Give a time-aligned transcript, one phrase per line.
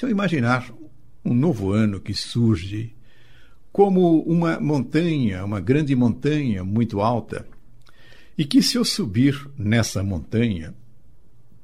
[0.00, 0.66] Se eu imaginar
[1.22, 2.96] um novo ano que surge
[3.72, 7.46] como uma montanha, uma grande montanha muito alta,
[8.36, 10.74] e que se eu subir nessa montanha,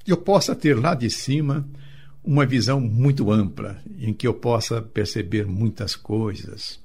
[0.07, 1.69] eu possa ter lá de cima
[2.23, 6.81] uma visão muito ampla, em que eu possa perceber muitas coisas.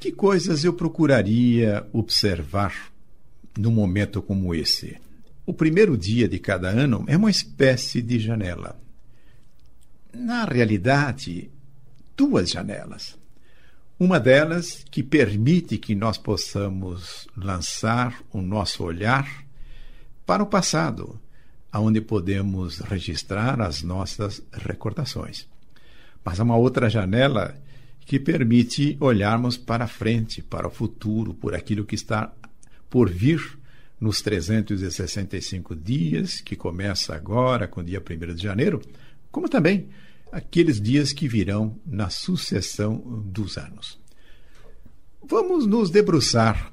[0.00, 2.92] Que coisas eu procuraria observar
[3.56, 4.96] num momento como esse?
[5.46, 8.80] O primeiro dia de cada ano é uma espécie de janela.
[10.12, 11.50] Na realidade,
[12.16, 13.18] duas janelas.
[13.98, 19.44] Uma delas que permite que nós possamos lançar o nosso olhar
[20.26, 21.20] para o passado,
[21.70, 25.48] aonde podemos registrar as nossas recordações.
[26.24, 27.56] Mas há uma outra janela
[28.00, 32.32] que permite olharmos para frente, para o futuro, por aquilo que está
[32.90, 33.58] por vir
[34.00, 38.82] nos 365 dias, que começa agora com o dia 1 de janeiro,
[39.30, 39.88] como também
[40.34, 44.00] aqueles dias que virão na sucessão dos anos.
[45.22, 46.72] Vamos nos debruçar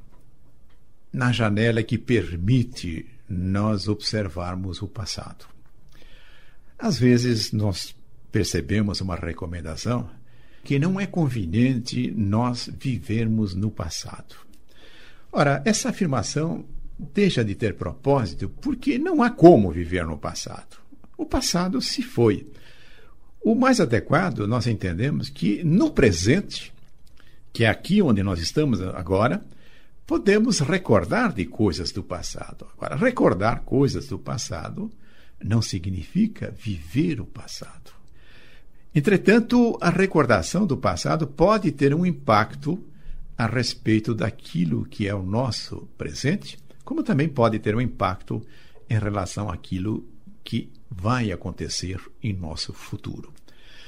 [1.14, 5.46] na janela que permite nós observarmos o passado.
[6.78, 7.96] Às vezes nós
[8.32, 10.10] percebemos uma recomendação
[10.64, 14.36] que não é conveniente nós vivermos no passado.
[15.32, 16.66] Ora, essa afirmação
[17.14, 20.78] deixa de ter propósito porque não há como viver no passado.
[21.16, 22.48] O passado se foi.
[23.44, 26.72] O mais adequado, nós entendemos que no presente,
[27.52, 29.44] que é aqui onde nós estamos agora,
[30.06, 32.68] podemos recordar de coisas do passado.
[32.78, 34.92] Agora, recordar coisas do passado
[35.44, 37.92] não significa viver o passado.
[38.94, 42.84] Entretanto, a recordação do passado pode ter um impacto
[43.36, 48.46] a respeito daquilo que é o nosso presente, como também pode ter um impacto
[48.88, 50.06] em relação àquilo
[50.44, 53.34] que vai acontecer em nosso futuro.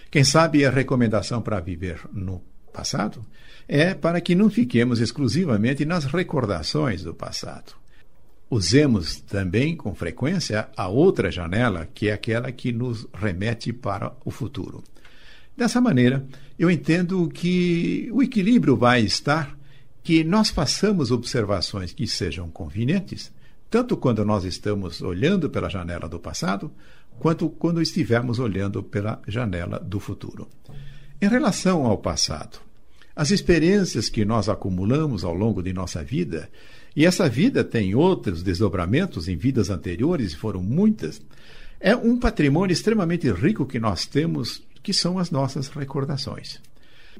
[0.09, 2.41] Quem sabe a recomendação para viver no
[2.71, 3.25] passado
[3.67, 7.73] é para que não fiquemos exclusivamente nas recordações do passado.
[8.49, 14.29] Usemos também com frequência a outra janela, que é aquela que nos remete para o
[14.29, 14.83] futuro.
[15.57, 16.25] Dessa maneira,
[16.57, 19.57] eu entendo que o equilíbrio vai estar
[20.03, 23.31] que nós façamos observações que sejam convenientes,
[23.73, 26.71] tanto quando nós estamos olhando pela janela do passado,
[27.17, 30.47] quanto quando estivermos olhando pela janela do futuro.
[31.19, 32.59] Em relação ao passado,
[33.15, 36.51] as experiências que nós acumulamos ao longo de nossa vida,
[36.95, 41.19] e essa vida tem outros desdobramentos em vidas anteriores, e foram muitas,
[41.79, 46.61] é um patrimônio extremamente rico que nós temos, que são as nossas recordações.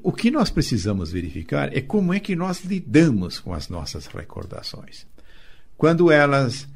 [0.04, 5.04] O que nós precisamos verificar é como é que nós lidamos com as nossas recordações.
[5.76, 6.66] Quando elas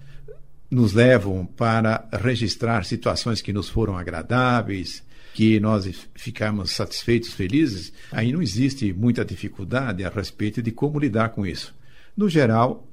[0.70, 8.32] nos levam para registrar situações que nos foram agradáveis, que nós ficamos satisfeitos, felizes, aí
[8.32, 11.74] não existe muita dificuldade a respeito de como lidar com isso.
[12.16, 12.88] No geral,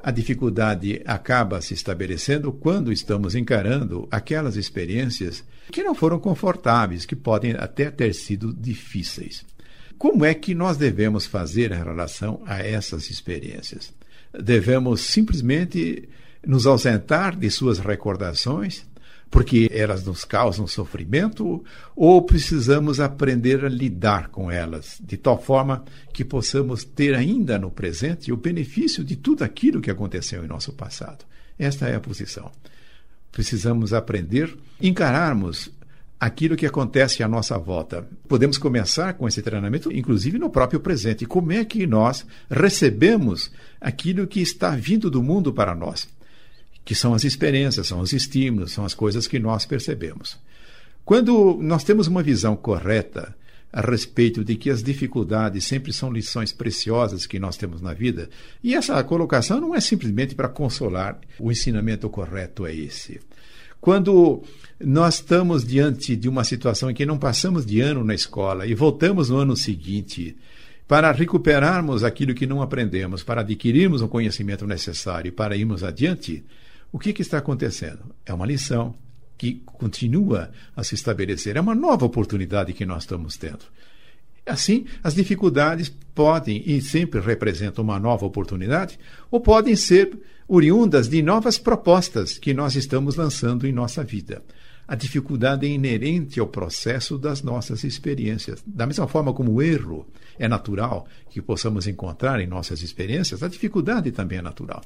[0.00, 5.42] a dificuldade acaba se estabelecendo quando estamos encarando aquelas experiências
[5.72, 9.44] que não foram confortáveis, que podem até ter sido difíceis.
[9.98, 13.92] Como é que nós devemos fazer em relação a essas experiências?
[14.40, 16.08] Devemos simplesmente
[16.46, 18.86] nos ausentar de suas recordações,
[19.30, 21.62] porque elas nos causam sofrimento,
[21.94, 27.70] ou precisamos aprender a lidar com elas, de tal forma que possamos ter ainda no
[27.70, 31.24] presente o benefício de tudo aquilo que aconteceu em nosso passado.
[31.58, 32.50] Esta é a posição.
[33.30, 35.70] Precisamos aprender, encararmos
[36.18, 38.08] aquilo que acontece à nossa volta.
[38.26, 41.26] Podemos começar com esse treinamento, inclusive no próprio presente.
[41.26, 43.50] Como é que nós recebemos
[43.80, 46.08] aquilo que está vindo do mundo para nós?
[46.88, 50.38] que são as experiências, são os estímulos, são as coisas que nós percebemos.
[51.04, 53.36] Quando nós temos uma visão correta
[53.70, 58.30] a respeito de que as dificuldades sempre são lições preciosas que nós temos na vida,
[58.64, 63.20] e essa colocação não é simplesmente para consolar, o ensinamento correto é esse.
[63.80, 64.42] Quando
[64.80, 68.74] nós estamos diante de uma situação em que não passamos de ano na escola e
[68.74, 70.36] voltamos no ano seguinte
[70.86, 76.44] para recuperarmos aquilo que não aprendemos, para adquirirmos o conhecimento necessário para irmos adiante,
[76.90, 78.14] o que, que está acontecendo?
[78.24, 78.94] É uma lição
[79.36, 83.64] que continua a se estabelecer, é uma nova oportunidade que nós estamos tendo.
[84.48, 88.98] Assim, as dificuldades podem e sempre representam uma nova oportunidade,
[89.30, 90.18] ou podem ser
[90.48, 94.42] oriundas de novas propostas que nós estamos lançando em nossa vida.
[94.88, 98.64] A dificuldade é inerente ao processo das nossas experiências.
[98.66, 100.06] Da mesma forma como o erro
[100.38, 104.82] é natural que possamos encontrar em nossas experiências, a dificuldade também é natural.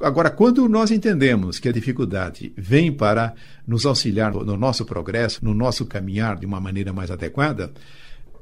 [0.00, 3.34] Agora, quando nós entendemos que a dificuldade vem para
[3.66, 7.72] nos auxiliar no nosso progresso, no nosso caminhar de uma maneira mais adequada,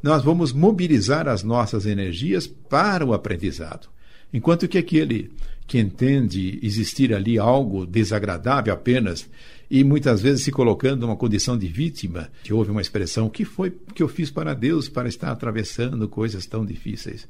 [0.02, 3.88] nós vamos mobilizar as nossas energias para o aprendizado.
[4.32, 5.30] Enquanto que aquele
[5.66, 9.28] que entende existir ali algo desagradável apenas
[9.70, 13.72] e muitas vezes se colocando numa condição de vítima, que houve uma expressão: que foi
[13.94, 17.28] que eu fiz para Deus para estar atravessando coisas tão difíceis?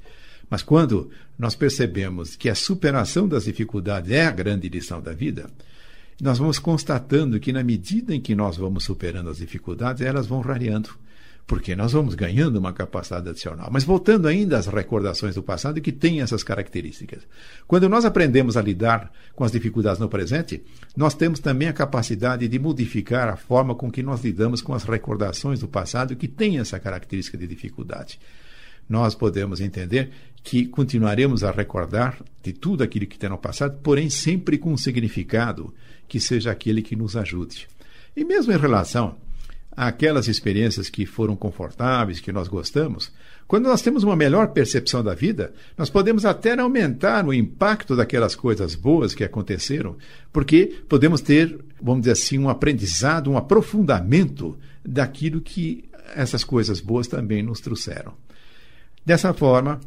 [0.48, 5.50] Mas quando nós percebemos que a superação das dificuldades é a grande lição da vida,
[6.20, 10.40] nós vamos constatando que, na medida em que nós vamos superando as dificuldades, elas vão
[10.40, 10.90] rareando
[11.50, 13.68] porque nós vamos ganhando uma capacidade adicional.
[13.72, 17.26] Mas voltando ainda às recordações do passado que têm essas características.
[17.66, 20.62] Quando nós aprendemos a lidar com as dificuldades no presente,
[20.96, 24.84] nós temos também a capacidade de modificar a forma com que nós lidamos com as
[24.84, 28.20] recordações do passado que têm essa característica de dificuldade.
[28.88, 30.12] Nós podemos entender
[30.44, 34.76] que continuaremos a recordar de tudo aquilo que tem no passado, porém sempre com um
[34.76, 35.74] significado
[36.06, 37.66] que seja aquele que nos ajude.
[38.16, 39.16] E mesmo em relação
[39.76, 43.12] aquelas experiências que foram confortáveis, que nós gostamos,
[43.46, 48.36] quando nós temos uma melhor percepção da vida, nós podemos até aumentar o impacto daquelas
[48.36, 49.96] coisas boas que aconteceram,
[50.32, 55.84] porque podemos ter, vamos dizer assim, um aprendizado, um aprofundamento daquilo que
[56.14, 58.14] essas coisas boas também nos trouxeram.
[59.04, 59.80] Dessa forma,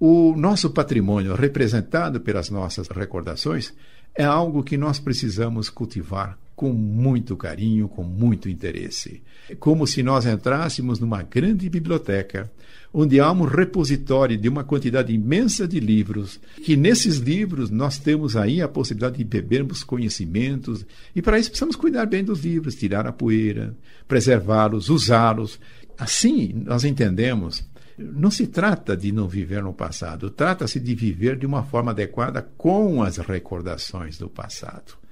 [0.00, 3.74] o nosso patrimônio, representado pelas nossas recordações,
[4.14, 9.22] é algo que nós precisamos cultivar com muito carinho, com muito interesse.
[9.60, 12.50] Como se nós entrássemos numa grande biblioteca,
[12.90, 18.34] onde há um repositório de uma quantidade imensa de livros, que nesses livros nós temos
[18.34, 23.06] aí a possibilidade de bebermos conhecimentos, e para isso precisamos cuidar bem dos livros, tirar
[23.06, 23.76] a poeira,
[24.08, 25.60] preservá-los, usá-los.
[25.98, 27.62] Assim, nós entendemos
[27.96, 32.42] não se trata de não viver no passado, trata-se de viver de uma forma adequada
[32.56, 35.04] com as recordações do passado.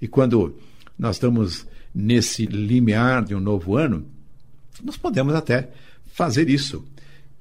[0.00, 0.54] E quando
[0.98, 4.06] nós estamos nesse limiar de um novo ano,
[4.82, 5.70] nós podemos até
[6.12, 6.84] fazer isso.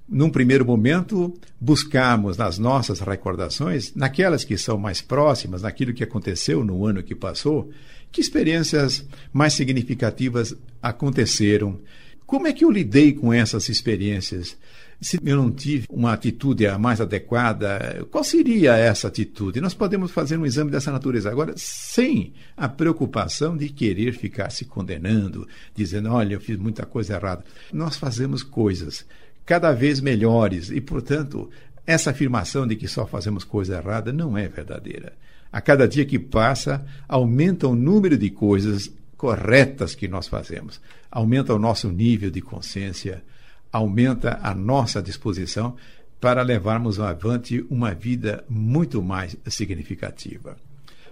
[0.08, 6.64] Num primeiro momento, buscarmos nas nossas recordações, naquelas que são mais próximas, naquilo que aconteceu
[6.64, 7.72] no ano que passou,
[8.12, 11.80] que experiências mais significativas aconteceram.
[12.26, 14.56] Como é que eu lidei com essas experiências?
[15.02, 19.60] Se eu não tive uma atitude mais adequada, qual seria essa atitude?
[19.60, 24.66] Nós podemos fazer um exame dessa natureza agora, sem a preocupação de querer ficar se
[24.66, 27.44] condenando, dizendo: olha, eu fiz muita coisa errada.
[27.74, 29.06] Nós fazemos coisas
[29.46, 31.50] cada vez melhores e, portanto,
[31.86, 35.14] essa afirmação de que só fazemos coisa errada não é verdadeira.
[35.52, 41.54] A cada dia que passa, aumenta o número de coisas corretas que nós fazemos, aumenta
[41.54, 43.24] o nosso nível de consciência
[43.72, 45.76] aumenta a nossa disposição
[46.20, 50.58] para levarmos avante uma vida muito mais significativa.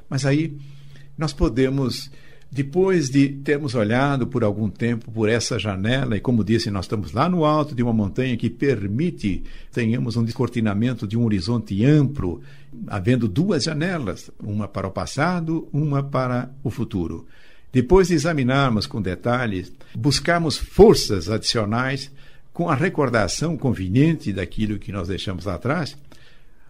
[0.09, 0.57] Mas aí
[1.17, 2.09] nós podemos,
[2.51, 7.11] depois de termos olhado por algum tempo por essa janela, e como disse, nós estamos
[7.11, 12.41] lá no alto de uma montanha que permite tenhamos um descortinamento de um horizonte amplo,
[12.87, 17.27] havendo duas janelas, uma para o passado, uma para o futuro.
[17.71, 22.11] Depois de examinarmos com detalhes, buscarmos forças adicionais
[22.53, 25.97] com a recordação conveniente daquilo que nós deixamos atrás,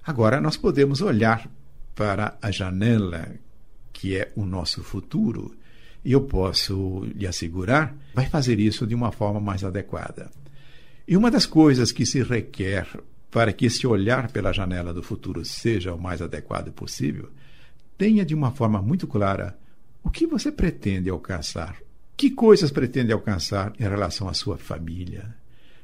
[0.04, 1.48] agora nós podemos olhar
[1.94, 3.28] para a janela
[3.92, 5.56] que é o nosso futuro.
[6.04, 10.30] E eu posso lhe assegurar, vai fazer isso de uma forma mais adequada.
[11.08, 12.88] E uma das coisas que se requer
[13.30, 17.30] para que esse olhar pela janela do futuro seja o mais adequado possível,
[17.98, 19.58] tenha de uma forma muito clara
[20.04, 21.78] o que você pretende alcançar.
[22.16, 25.36] Que coisas pretende alcançar em relação à sua família,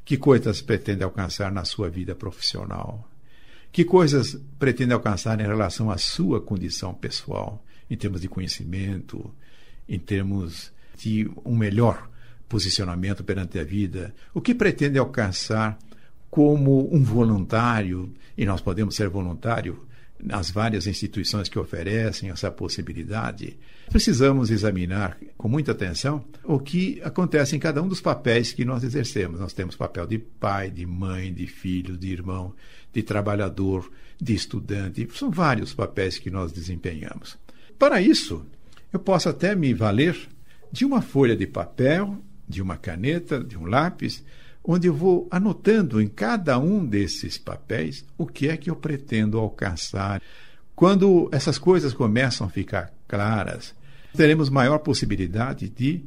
[0.10, 3.08] que coisas pretende alcançar na sua vida profissional?
[3.72, 9.32] Que coisas pretende alcançar em relação à sua condição pessoal, em termos de conhecimento,
[9.88, 12.10] em termos de um melhor
[12.48, 14.12] posicionamento perante a vida?
[14.34, 15.78] O que pretende alcançar
[16.28, 19.86] como um voluntário, e nós podemos ser voluntário
[20.22, 23.58] nas várias instituições que oferecem essa possibilidade,
[23.90, 28.84] precisamos examinar com muita atenção o que acontece em cada um dos papéis que nós
[28.84, 29.40] exercemos.
[29.40, 32.54] Nós temos papel de pai, de mãe, de filho, de irmão,
[32.94, 33.90] de trabalhador,
[34.22, 35.08] de estudante.
[35.14, 37.38] São vários papéis que nós desempenhamos.
[37.78, 38.46] Para isso,
[38.92, 40.18] eu posso até me valer
[40.72, 44.24] de uma folha de papel, de uma caneta, de um lápis,
[44.72, 49.40] onde eu vou anotando em cada um desses papéis o que é que eu pretendo
[49.40, 50.22] alcançar.
[50.76, 53.74] Quando essas coisas começam a ficar claras,
[54.16, 56.04] teremos maior possibilidade de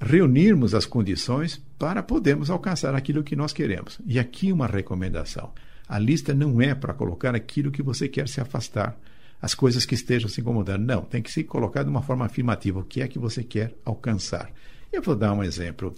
[0.00, 3.98] reunirmos as condições para podermos alcançar aquilo que nós queremos.
[4.06, 5.50] E aqui uma recomendação:
[5.88, 8.96] a lista não é para colocar aquilo que você quer se afastar,
[9.42, 10.84] as coisas que estejam se incomodando.
[10.84, 13.74] Não, tem que se colocar de uma forma afirmativa o que é que você quer
[13.84, 14.52] alcançar.
[14.92, 15.92] Eu vou dar um exemplo.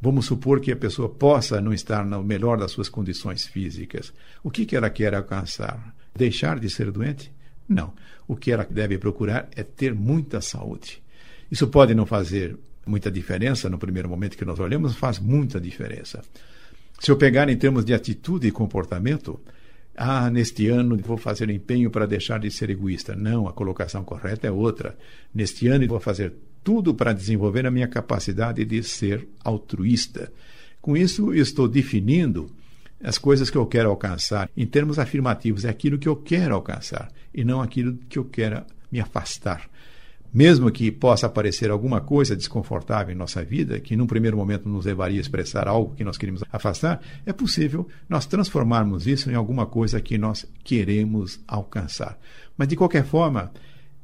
[0.00, 4.12] Vamos supor que a pessoa possa não estar no melhor das suas condições físicas.
[4.42, 5.94] O que, que ela quer alcançar?
[6.16, 7.30] Deixar de ser doente?
[7.68, 7.92] Não.
[8.26, 11.02] O que ela deve procurar é ter muita saúde.
[11.50, 16.22] Isso pode não fazer muita diferença no primeiro momento que nós olhamos, faz muita diferença.
[16.98, 19.38] Se eu pegar em termos de atitude e comportamento,
[19.96, 23.14] ah, neste ano vou fazer empenho para deixar de ser egoísta.
[23.14, 24.96] Não, a colocação correta é outra.
[25.34, 30.32] Neste ano vou fazer tudo para desenvolver a minha capacidade de ser altruísta.
[30.80, 32.50] Com isso, estou definindo
[33.02, 35.64] as coisas que eu quero alcançar em termos afirmativos.
[35.64, 39.68] É aquilo que eu quero alcançar e não aquilo que eu quero me afastar.
[40.32, 44.84] Mesmo que possa aparecer alguma coisa desconfortável em nossa vida, que num primeiro momento nos
[44.84, 49.66] levaria a expressar algo que nós queremos afastar, é possível nós transformarmos isso em alguma
[49.66, 52.16] coisa que nós queremos alcançar.
[52.56, 53.50] Mas, de qualquer forma,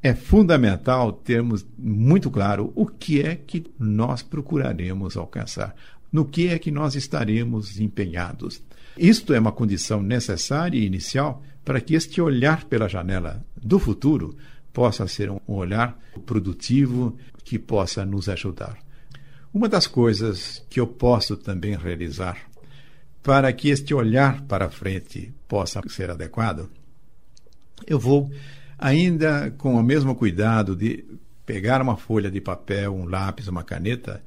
[0.07, 5.75] é fundamental termos muito claro o que é que nós procuraremos alcançar,
[6.13, 8.63] no que é que nós estaremos empenhados.
[8.97, 14.37] Isto é uma condição necessária e inicial para que este olhar pela janela do futuro
[14.73, 18.79] possa ser um olhar produtivo que possa nos ajudar.
[19.53, 22.39] Uma das coisas que eu posso também realizar
[23.25, 26.71] para que este olhar para frente possa ser adequado,
[27.89, 28.31] eu vou
[28.79, 31.05] ainda com o mesmo cuidado de
[31.45, 34.23] pegar uma folha de papel, um lápis, uma caneta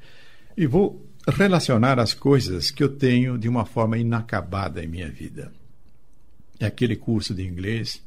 [0.56, 5.52] e vou relacionar as coisas que eu tenho de uma forma inacabada em minha vida.
[6.60, 8.02] É aquele curso de inglês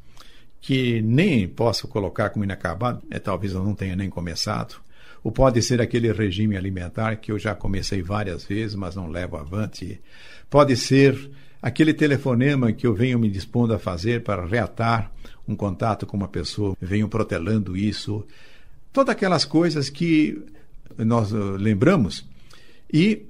[0.61, 4.77] que nem posso colocar como inacabado, é, talvez eu não tenha nem começado,
[5.25, 9.37] ou pode ser aquele regime alimentar que eu já comecei várias vezes, mas não levo
[9.37, 10.01] avante.
[10.49, 11.31] Pode ser
[11.61, 15.11] aquele telefonema que eu venho me dispondo a fazer para reatar
[15.47, 18.25] um contato com uma pessoa, venho protelando isso.
[18.93, 20.43] Todas aquelas coisas que
[20.99, 22.25] nós uh, lembramos
[22.93, 23.25] e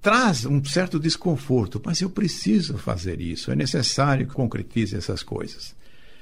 [0.00, 5.76] traz um certo desconforto, mas eu preciso fazer isso, é necessário que concretize essas coisas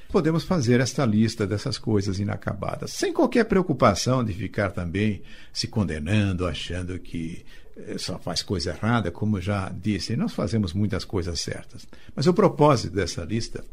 [0.09, 6.47] podemos fazer esta lista dessas coisas inacabadas, sem qualquer preocupação de ficar também se condenando,
[6.47, 7.45] achando que
[7.77, 11.87] eh, só faz coisa errada, como já disse, nós fazemos muitas coisas certas.
[12.15, 13.65] Mas o propósito dessa lista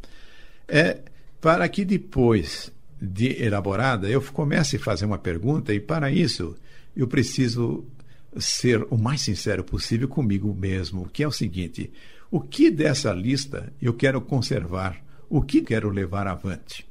[0.67, 0.99] é
[1.43, 2.71] para que depois
[3.01, 6.55] de elaborada eu comece a fazer uma pergunta e para isso
[6.95, 7.83] eu preciso
[8.37, 11.91] ser o mais sincero possível comigo mesmo, que é o seguinte:
[12.31, 16.85] o que dessa lista eu quero conservar o que quero levar avante.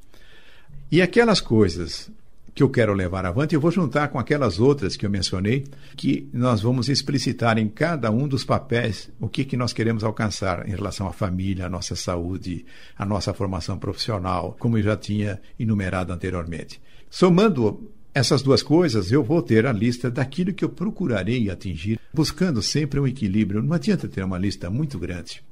[0.91, 2.11] E aquelas coisas
[2.53, 6.29] que eu quero levar avante, eu vou juntar com aquelas outras que eu mencionei, que
[6.31, 10.71] nós vamos explicitar em cada um dos papéis o que, que nós queremos alcançar em
[10.71, 12.65] relação à família, à nossa saúde,
[12.97, 16.81] à nossa formação profissional, como eu já tinha enumerado anteriormente.
[17.09, 22.61] Somando essas duas coisas, eu vou ter a lista daquilo que eu procurarei atingir, buscando
[22.61, 23.63] sempre um equilíbrio.
[23.63, 25.43] Não adianta ter uma lista muito grande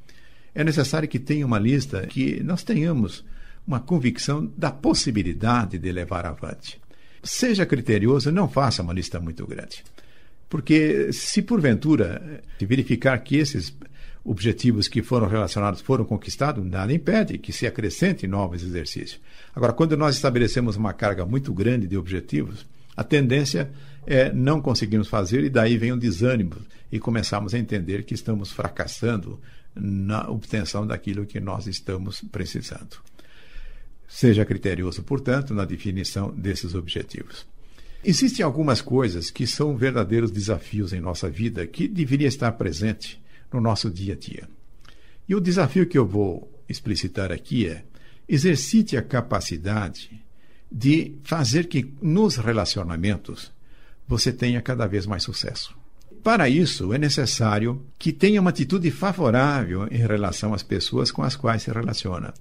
[0.53, 3.23] é necessário que tenha uma lista que nós tenhamos
[3.65, 6.80] uma convicção da possibilidade de levar avante.
[7.23, 9.83] Seja criterioso, não faça uma lista muito grande.
[10.49, 13.73] Porque se porventura verificar que esses
[14.23, 19.19] objetivos que foram relacionados foram conquistados, nada impede que se acrescente novos exercícios.
[19.55, 23.71] Agora, quando nós estabelecemos uma carga muito grande de objetivos, a tendência
[24.05, 26.55] é não conseguirmos fazer e daí vem o desânimo
[26.91, 29.39] e começamos a entender que estamos fracassando
[29.73, 32.97] na obtenção daquilo que nós estamos precisando.
[34.13, 37.47] Seja criterioso, portanto, na definição desses objetivos.
[38.03, 43.61] Existem algumas coisas que são verdadeiros desafios em nossa vida que deveria estar presente no
[43.61, 44.49] nosso dia a dia.
[45.29, 47.85] E o desafio que eu vou explicitar aqui é:
[48.27, 50.21] exercite a capacidade
[50.69, 53.49] de fazer que nos relacionamentos
[54.05, 55.73] você tenha cada vez mais sucesso.
[56.21, 61.37] Para isso, é necessário que tenha uma atitude favorável em relação às pessoas com as
[61.37, 62.33] quais se relaciona.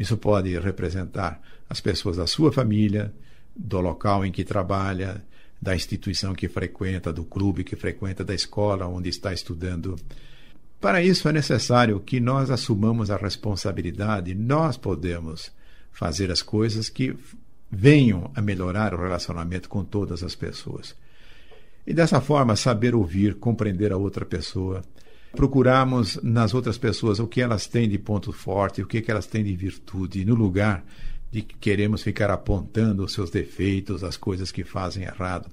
[0.00, 1.38] Isso pode representar
[1.68, 3.12] as pessoas da sua família,
[3.54, 5.22] do local em que trabalha,
[5.60, 9.96] da instituição que frequenta, do clube que frequenta, da escola onde está estudando.
[10.80, 15.52] Para isso é necessário que nós assumamos a responsabilidade, nós podemos
[15.92, 17.14] fazer as coisas que
[17.70, 20.96] venham a melhorar o relacionamento com todas as pessoas.
[21.86, 24.82] E dessa forma, saber ouvir, compreender a outra pessoa,
[25.32, 29.26] procurarmos nas outras pessoas o que elas têm de ponto forte, o que, que elas
[29.26, 30.84] têm de virtude, no lugar
[31.30, 35.48] de que queremos ficar apontando os seus defeitos, as coisas que fazem errado.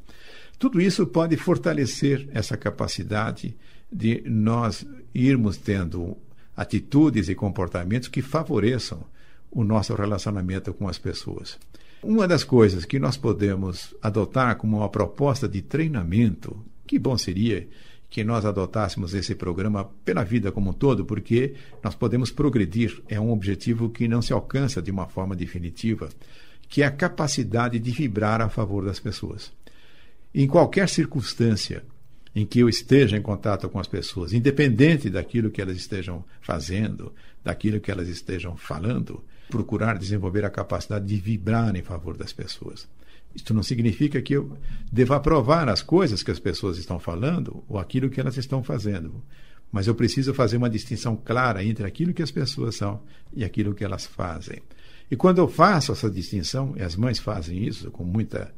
[0.58, 3.56] Tudo isso pode fortalecer essa capacidade
[3.92, 6.18] de nós irmos tendo
[6.56, 9.06] atitudes e comportamentos que favoreçam
[9.52, 11.60] o nosso relacionamento com as pessoas.
[12.02, 17.68] Uma das coisas que nós podemos adotar como uma proposta de treinamento, que bom seria
[18.10, 23.02] que nós adotássemos esse programa pela vida como um todo, porque nós podemos progredir.
[23.08, 26.10] É um objetivo que não se alcança de uma forma definitiva,
[26.70, 29.52] que é a capacidade de vibrar a favor das pessoas.
[30.34, 31.84] Em qualquer circunstância
[32.36, 37.14] em que eu esteja em contato com as pessoas, independente daquilo que elas estejam fazendo,
[37.44, 42.88] daquilo que elas estejam falando, procurar desenvolver a capacidade de vibrar em favor das pessoas.
[43.36, 44.58] Isto não significa que eu
[44.92, 49.24] deva aprovar as coisas que as pessoas estão falando ou aquilo que elas estão fazendo.
[49.72, 53.02] Mas eu preciso fazer uma distinção clara entre aquilo que as pessoas são
[53.34, 54.62] e aquilo que elas fazem.
[55.10, 58.54] E quando eu faço essa distinção, e as mães fazem isso com muita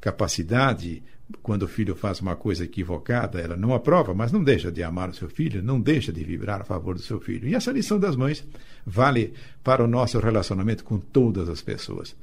[0.00, 1.02] capacidade,
[1.42, 5.08] quando o filho faz uma coisa equivocada, ela não aprova, mas não deixa de amar
[5.08, 7.48] o seu filho, não deixa de vibrar a favor do seu filho.
[7.48, 8.44] E essa lição das mães
[8.84, 9.32] vale
[9.64, 12.14] para o nosso relacionamento com todas as pessoas.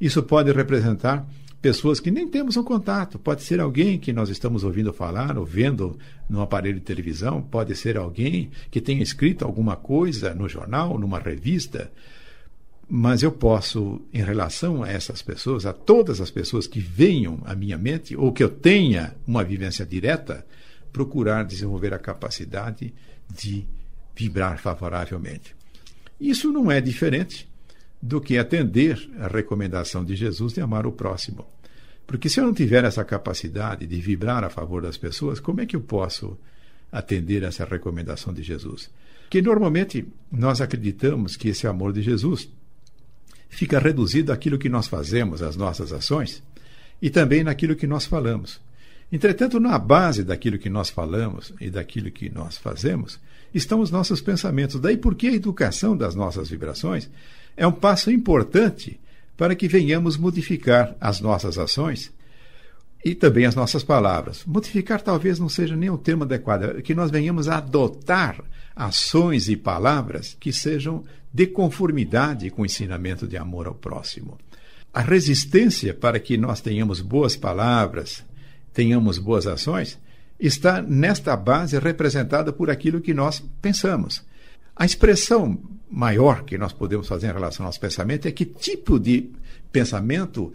[0.00, 1.26] Isso pode representar
[1.60, 3.18] pessoas que nem temos um contato.
[3.18, 5.98] Pode ser alguém que nós estamos ouvindo falar ou vendo
[6.28, 11.18] no aparelho de televisão, pode ser alguém que tenha escrito alguma coisa no jornal, numa
[11.18, 11.90] revista.
[12.88, 17.54] Mas eu posso, em relação a essas pessoas, a todas as pessoas que venham à
[17.54, 20.46] minha mente ou que eu tenha uma vivência direta,
[20.92, 22.94] procurar desenvolver a capacidade
[23.28, 23.66] de
[24.14, 25.56] vibrar favoravelmente.
[26.20, 27.48] Isso não é diferente
[28.06, 31.44] do que atender a recomendação de Jesus de amar o próximo.
[32.06, 35.66] Porque se eu não tiver essa capacidade de vibrar a favor das pessoas, como é
[35.66, 36.38] que eu posso
[36.92, 38.88] atender essa recomendação de Jesus?
[39.28, 42.48] Que normalmente nós acreditamos que esse amor de Jesus
[43.48, 46.44] fica reduzido àquilo que nós fazemos, às nossas ações,
[47.02, 48.60] e também naquilo que nós falamos.
[49.10, 53.18] Entretanto, na base daquilo que nós falamos e daquilo que nós fazemos,
[53.52, 54.80] estão os nossos pensamentos.
[54.80, 57.10] Daí porque a educação das nossas vibrações
[57.56, 59.00] é um passo importante
[59.36, 62.12] para que venhamos modificar as nossas ações
[63.04, 64.44] e também as nossas palavras.
[64.44, 68.42] Modificar talvez não seja nem o termo adequado, é que nós venhamos a adotar
[68.74, 74.38] ações e palavras que sejam de conformidade com o ensinamento de amor ao próximo.
[74.92, 78.24] A resistência para que nós tenhamos boas palavras,
[78.72, 79.98] tenhamos boas ações,
[80.40, 84.22] está nesta base representada por aquilo que nós pensamos.
[84.74, 85.58] A expressão
[85.96, 89.30] maior que nós podemos fazer em relação ao nosso pensamento é que tipo de
[89.72, 90.52] pensamento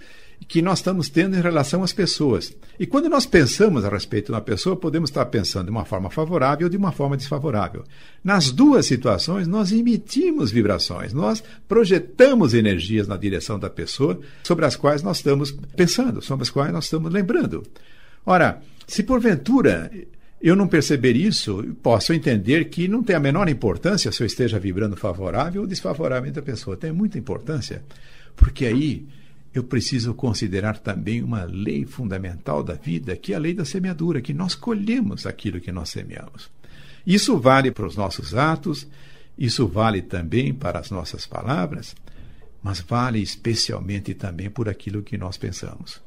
[0.48, 2.56] que nós estamos tendo em relação às pessoas.
[2.80, 6.12] E quando nós pensamos a respeito de uma pessoa, podemos estar pensando de uma forma
[6.12, 7.84] favorável ou de uma forma desfavorável.
[8.24, 14.76] Nas duas situações, nós emitimos vibrações, nós projetamos energias na direção da pessoa sobre as
[14.76, 17.64] quais nós estamos pensando, sobre as quais nós estamos lembrando.
[18.24, 19.92] Ora, se porventura
[20.42, 24.60] eu não perceber isso, posso entender que não tem a menor importância se eu esteja
[24.60, 26.76] vibrando favorável ou desfavorável da pessoa.
[26.76, 27.84] Tem muita importância,
[28.36, 29.06] porque aí
[29.54, 34.20] eu preciso considerar também uma lei fundamental da vida, que é a lei da semeadura,
[34.20, 36.50] que nós colhemos aquilo que nós semeamos.
[37.06, 38.88] Isso vale para os nossos atos,
[39.38, 41.96] isso vale também para as nossas palavras,
[42.64, 46.02] mas vale especialmente também por aquilo que nós pensamos.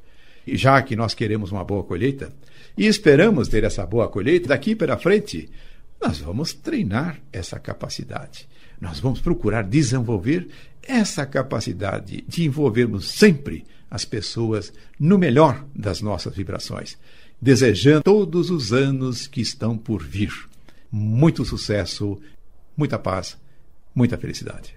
[0.47, 2.33] E já que nós queremos uma boa colheita
[2.76, 5.48] e esperamos ter essa boa colheita daqui para frente,
[6.00, 8.48] nós vamos treinar essa capacidade.
[8.80, 10.48] Nós vamos procurar desenvolver
[10.82, 16.98] essa capacidade de envolvermos sempre as pessoas no melhor das nossas vibrações,
[17.40, 20.32] desejando todos os anos que estão por vir.
[20.90, 22.20] Muito sucesso,
[22.76, 23.38] muita paz,
[23.94, 24.74] muita felicidade.